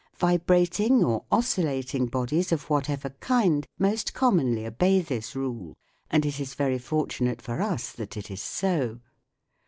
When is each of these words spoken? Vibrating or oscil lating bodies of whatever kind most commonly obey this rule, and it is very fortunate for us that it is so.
Vibrating 0.17 1.03
or 1.03 1.25
oscil 1.31 1.63
lating 1.65 2.09
bodies 2.09 2.51
of 2.51 2.71
whatever 2.71 3.11
kind 3.19 3.67
most 3.77 4.15
commonly 4.15 4.65
obey 4.65 4.99
this 4.99 5.35
rule, 5.35 5.75
and 6.09 6.25
it 6.25 6.39
is 6.39 6.55
very 6.55 6.79
fortunate 6.79 7.39
for 7.39 7.61
us 7.61 7.91
that 7.91 8.17
it 8.17 8.31
is 8.31 8.41
so. 8.41 8.99